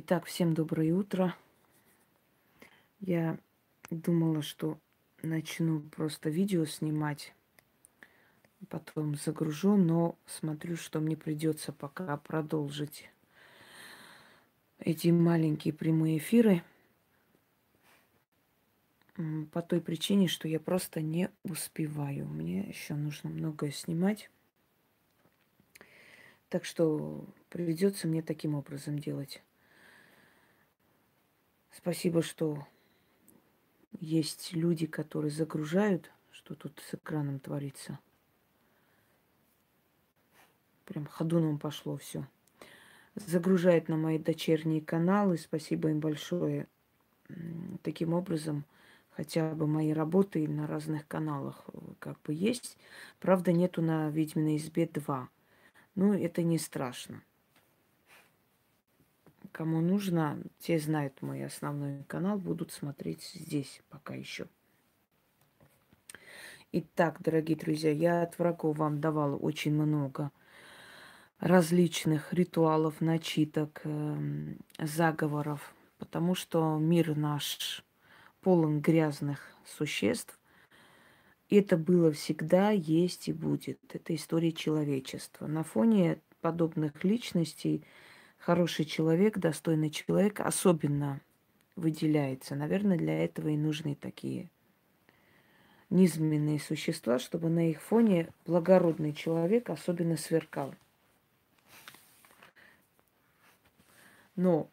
[0.00, 1.34] Итак, всем доброе утро.
[3.00, 3.36] Я
[3.90, 4.78] думала, что
[5.22, 7.34] начну просто видео снимать,
[8.68, 13.10] потом загружу, но смотрю, что мне придется пока продолжить
[14.78, 16.62] эти маленькие прямые эфиры
[19.50, 22.28] по той причине, что я просто не успеваю.
[22.28, 24.30] Мне еще нужно многое снимать.
[26.50, 29.42] Так что придется мне таким образом делать.
[31.70, 32.66] Спасибо, что
[34.00, 37.98] есть люди, которые загружают, что тут с экраном творится.
[40.84, 42.26] Прям ходуном пошло все.
[43.14, 45.36] Загружает на мои дочерние каналы.
[45.36, 46.66] Спасибо им большое.
[47.82, 48.64] Таким образом,
[49.10, 52.78] хотя бы мои работы на разных каналах э, как бы есть.
[53.20, 55.28] Правда, нету на Ведьминой избе 2.
[55.96, 57.22] Ну, это не страшно.
[59.52, 64.46] Кому нужно, те знают мой основной канал, будут смотреть здесь пока еще.
[66.72, 70.30] Итак, дорогие друзья, я от врагов вам давала очень много
[71.38, 77.84] различных ритуалов, начиток, эм, заговоров, потому что мир наш
[78.42, 80.38] полон грязных существ.
[81.48, 83.78] Это было всегда, есть и будет.
[83.94, 85.46] Это история человечества.
[85.46, 87.84] На фоне подобных личностей–
[88.38, 91.20] хороший человек, достойный человек особенно
[91.76, 92.54] выделяется.
[92.54, 94.48] Наверное, для этого и нужны такие
[95.90, 100.74] низменные существа, чтобы на их фоне благородный человек особенно сверкал.
[104.36, 104.68] Но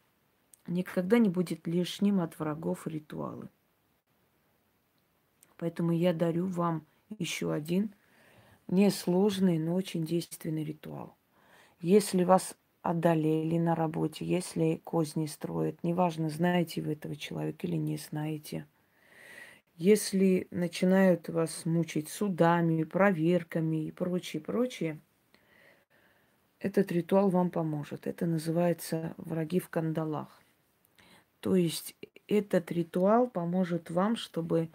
[0.68, 3.50] никогда не будет лишним от врагов ритуалы.
[5.58, 6.86] Поэтому я дарю вам
[7.18, 7.94] еще один
[8.68, 11.16] несложный, но очень действенный ритуал.
[11.80, 12.56] Если вас
[12.86, 18.68] одолели на работе, если козни строят, неважно, знаете вы этого человека или не знаете.
[19.76, 25.00] Если начинают вас мучить судами, проверками и прочее, прочее,
[26.60, 28.06] этот ритуал вам поможет.
[28.06, 30.40] Это называется враги в кандалах.
[31.40, 31.96] То есть
[32.28, 34.70] этот ритуал поможет вам, чтобы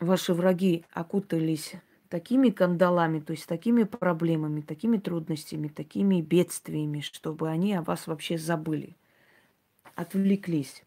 [0.00, 1.74] ваши враги окутались
[2.08, 8.38] такими кандалами, то есть такими проблемами, такими трудностями, такими бедствиями, чтобы они о вас вообще
[8.38, 8.96] забыли,
[9.94, 10.84] отвлеклись.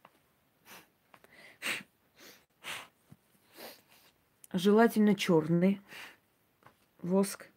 [4.51, 5.79] Желательно черный
[7.01, 7.49] воск.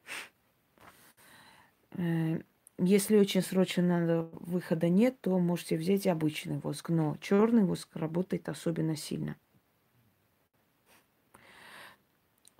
[1.92, 2.40] Э,
[2.78, 6.90] если очень срочно надо выхода нет, то можете взять обычный воск.
[6.90, 9.36] Но черный воск работает особенно сильно.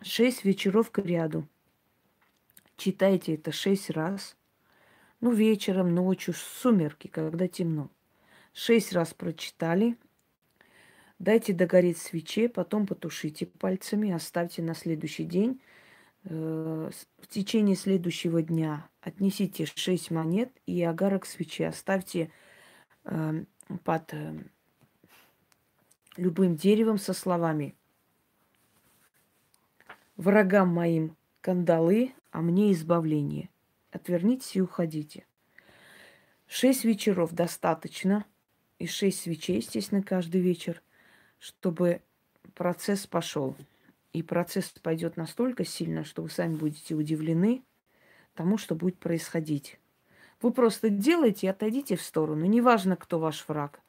[0.04, 1.46] Шесть вечеров к ряду.
[2.76, 4.36] Читайте это шесть раз.
[5.20, 7.88] Ну, вечером, ночью, сумерки, когда темно.
[8.52, 9.96] Шесть раз прочитали.
[11.20, 15.60] Дайте догореть свече, потом потушите пальцами, оставьте на следующий день.
[16.24, 22.32] Э, в течение следующего дня отнесите шесть монет и агарок свечи оставьте
[23.04, 23.44] э,
[23.84, 24.34] под э,
[26.16, 27.76] любым деревом со словами–
[30.16, 33.48] Врагам моим кандалы, а мне избавление.
[33.90, 35.24] Отвернитесь и уходите.
[36.46, 38.26] Шесть вечеров достаточно,
[38.78, 40.82] и шесть свечей, естественно, каждый вечер,
[41.38, 42.02] чтобы
[42.54, 43.56] процесс пошел.
[44.12, 47.62] И процесс пойдет настолько сильно, что вы сами будете удивлены
[48.34, 49.80] тому, что будет происходить.
[50.42, 52.44] Вы просто делайте и отойдите в сторону.
[52.44, 53.80] Неважно, кто ваш враг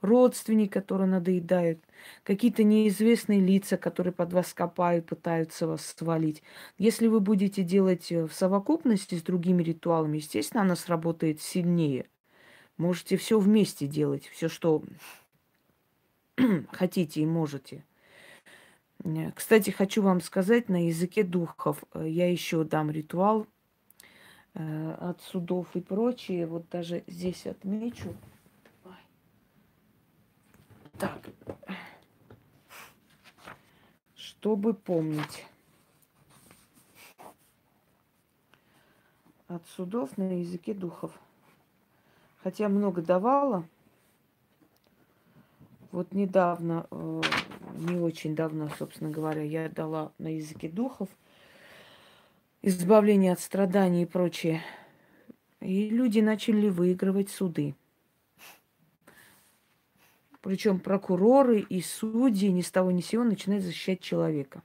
[0.00, 1.80] родственники, которые надоедают,
[2.22, 6.42] какие-то неизвестные лица, которые под вас копают, пытаются вас свалить.
[6.78, 12.06] Если вы будете делать э, в совокупности с другими ритуалами, естественно, она сработает сильнее.
[12.76, 14.82] Можете все вместе делать, все, что
[16.72, 17.84] хотите и можете.
[19.04, 23.46] Э, кстати, хочу вам сказать, на языке духов э, я еще дам ритуал
[24.54, 26.46] от судов и прочее.
[26.46, 28.16] Вот даже здесь отмечу.
[30.98, 31.18] Так.
[34.14, 35.44] Чтобы помнить.
[39.48, 41.12] От судов на языке духов.
[42.42, 43.68] Хотя много давала.
[45.92, 47.22] Вот недавно, э,
[47.74, 51.08] не очень давно, собственно говоря, я дала на языке духов
[52.62, 54.62] избавление от страданий и прочее.
[55.60, 57.74] И люди начали выигрывать суды.
[60.46, 64.62] Причем прокуроры и судьи ни с того ни с сего начинают защищать человека.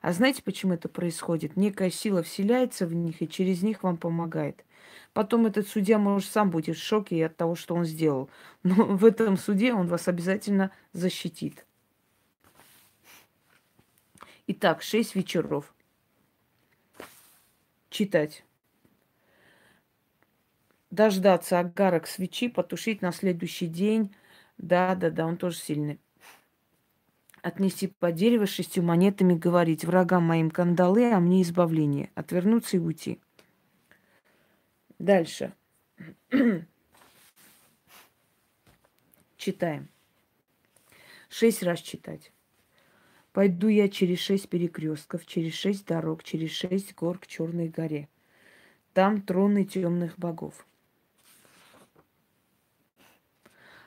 [0.00, 1.54] А знаете, почему это происходит?
[1.54, 4.64] Некая сила вселяется в них и через них вам помогает.
[5.12, 8.30] Потом этот судья, может, сам будет в шоке от того, что он сделал.
[8.62, 11.66] Но в этом суде он вас обязательно защитит.
[14.46, 15.74] Итак, шесть вечеров.
[17.90, 18.46] Читать.
[20.90, 24.10] Дождаться агарок свечи, потушить на следующий день.
[24.62, 26.00] Да, да, да, он тоже сильный.
[27.42, 32.10] Отнести по дереву шестью монетами, говорить врагам моим кандалы, а мне избавление.
[32.14, 33.20] Отвернуться и уйти.
[35.00, 35.52] Дальше.
[39.36, 39.88] Читаем.
[41.28, 42.32] Шесть раз читать.
[43.32, 48.08] Пойду я через шесть перекрестков, через шесть дорог, через шесть гор к Черной горе.
[48.92, 50.64] Там троны темных богов.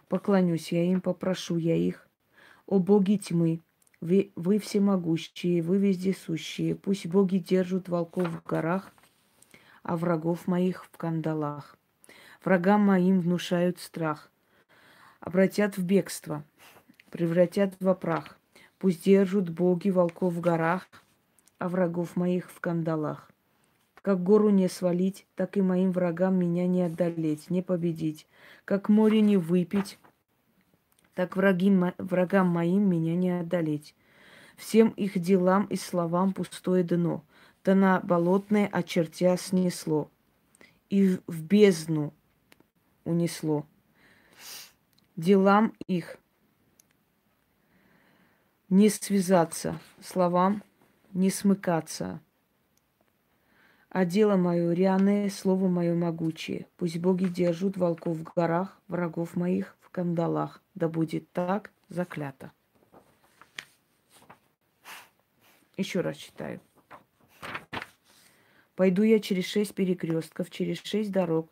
[0.08, 2.08] Поклонюсь я им, попрошу я их.
[2.68, 3.62] О боги тьмы,
[4.02, 8.92] вы, вы всемогущие, вы вездесущие, пусть боги держат волков в горах,
[9.84, 11.78] а врагов моих в кандалах.
[12.44, 14.32] Врагам моим внушают страх,
[15.20, 16.44] обратят в бегство,
[17.10, 18.38] превратят в прах.
[18.78, 20.88] Пусть держат боги волков в горах,
[21.58, 23.32] а врагов моих в кандалах.
[24.06, 28.28] Как гору не свалить, так и моим врагам меня не одолеть, не победить.
[28.64, 29.98] Как море не выпить,
[31.16, 33.96] так враги, врагам моим меня не одолеть.
[34.58, 37.24] Всем их делам и словам пустое дно—
[37.64, 40.12] да на болотное очертя снесло,
[40.92, 42.14] и в бездну
[43.06, 43.66] унесло.
[45.16, 46.18] Делам их
[48.70, 50.62] не связаться, словам
[51.12, 52.22] не смыкаться.
[53.96, 56.68] А дело мое ряное, слово мое могучее.
[56.76, 60.62] Пусть боги держат волков в горах, врагов моих в кандалах.
[60.74, 62.52] Да будет так заклято.
[65.78, 66.60] Еще раз читаю.
[68.76, 71.50] Пойду я через шесть перекрестков, через шесть дорог,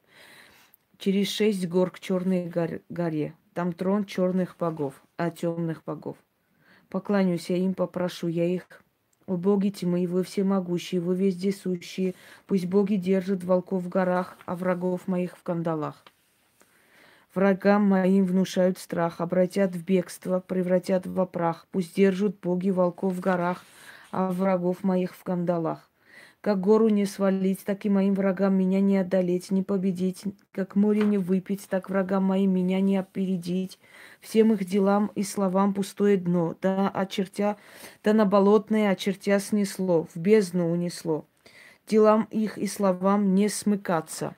[0.97, 2.51] через шесть гор к черной
[2.89, 3.35] горе.
[3.53, 6.17] Там трон черных богов, а темных богов.
[6.89, 8.82] Поклонюсь я им, попрошу я их.
[9.25, 12.13] О боги тьмы, вы всемогущие, вы вездесущие.
[12.45, 16.03] Пусть боги держат волков в горах, а врагов моих в кандалах.
[17.33, 21.65] Врагам моим внушают страх, обратят в бегство, превратят в прах.
[21.71, 23.63] Пусть держат боги волков в горах,
[24.11, 25.89] а врагов моих в кандалах.
[26.43, 30.25] Как гору не свалить, так и моим врагам меня не одолеть, не победить.
[30.51, 33.79] Как море не выпить, так врагам моим меня не опередить.
[34.19, 36.57] Всем их делам и словам пустое дно.
[36.61, 37.55] Да, очертя,
[38.03, 41.23] да на болотное очертя снесло, в бездну унесло.
[41.87, 44.35] Делам их и словам не смыкаться.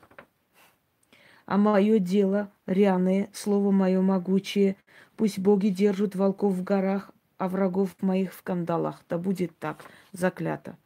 [1.47, 4.75] А мое дело ряное, слово мое могучее,
[5.17, 7.09] пусть боги держат волков в горах,
[7.39, 9.01] а врагов моих в кандалах.
[9.09, 10.77] Да будет так, заклято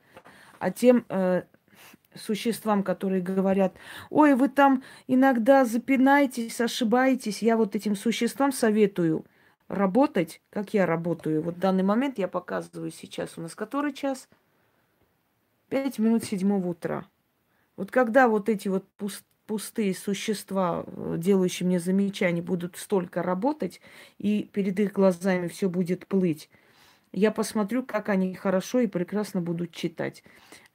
[0.59, 1.43] а тем э,
[2.15, 3.73] существам, которые говорят,
[4.09, 9.25] ой, вы там иногда запинаетесь, ошибаетесь, я вот этим существам советую
[9.67, 11.41] работать, как я работаю.
[11.41, 14.27] Вот в данный момент я показываю сейчас, у нас который час?
[15.69, 17.05] Пять минут седьмого утра.
[17.77, 18.85] Вот когда вот эти вот
[19.45, 23.79] пустые существа, э, делающие мне замечания, будут столько работать,
[24.17, 26.49] и перед их глазами все будет плыть,
[27.11, 30.23] я посмотрю, как они хорошо и прекрасно будут читать.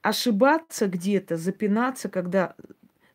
[0.03, 2.57] Ошибаться где-то, запинаться, когда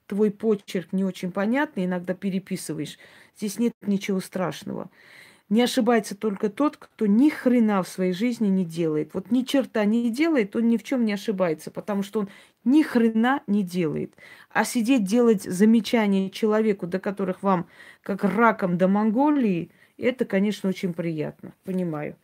[0.08, 2.98] твой почерк не очень понятный, иногда переписываешь,
[3.38, 4.90] здесь нет ничего страшного.
[5.50, 9.16] Не ошибается только тот, кто ни хрена в своей жизни не делает.
[9.16, 12.30] Вот ни черта не делает, он ни в чем не ошибается, потому что он
[12.64, 14.14] ни хрена не делает.
[14.52, 17.68] А сидеть делать замечания человеку, до которых вам
[18.04, 21.54] как раком до Монголии, это, конечно, очень приятно.
[21.64, 22.16] Понимаю.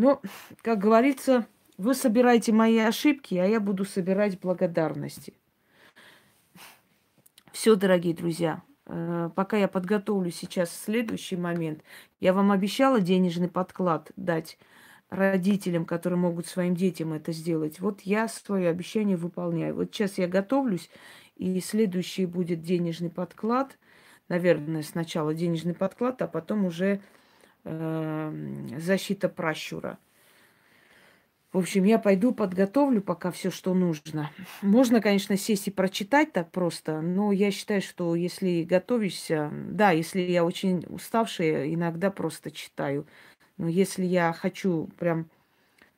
[0.00, 0.22] Но,
[0.62, 5.34] как говорится, вы собираете мои ошибки, а я буду собирать благодарности.
[7.52, 11.82] Все, дорогие друзья, э, пока я подготовлю сейчас следующий момент,
[12.18, 14.56] я вам обещала денежный подклад дать
[15.10, 17.78] родителям, которые могут своим детям это сделать.
[17.78, 19.74] Вот я свое обещание выполняю.
[19.74, 20.88] Вот сейчас я готовлюсь,
[21.36, 23.76] и следующий будет денежный подклад.
[24.30, 27.02] Наверное, сначала денежный подклад, а потом уже
[27.64, 28.32] э,
[28.78, 29.98] защита пращура.
[31.52, 34.30] В общем, я пойду подготовлю пока все, что нужно.
[34.62, 40.20] Можно, конечно, сесть и прочитать так просто, но я считаю, что если готовишься, да, если
[40.20, 43.04] я очень уставшая, иногда просто читаю.
[43.56, 45.28] Но если я хочу прям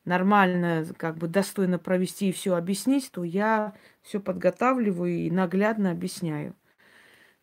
[0.05, 6.55] нормально, как бы достойно провести и все объяснить, то я все подготавливаю и наглядно объясняю.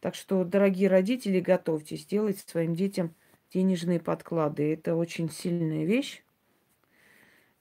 [0.01, 3.15] Так что, дорогие родители, готовьтесь делать своим детям
[3.53, 4.73] денежные подклады.
[4.73, 6.23] Это очень сильная вещь.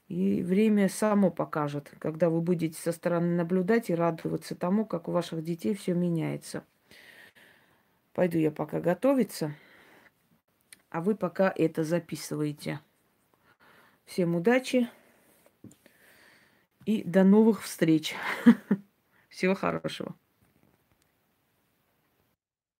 [0.08, 5.12] И время само покажет, когда вы будете со стороны наблюдать и радоваться тому, как у
[5.12, 6.64] ваших детей все меняется.
[8.12, 9.54] Пойду я пока готовиться,
[10.88, 12.80] а вы пока это записываете.
[14.04, 14.88] Всем удачи
[16.86, 18.16] и до новых встреч.
[19.28, 20.16] Всего хорошего.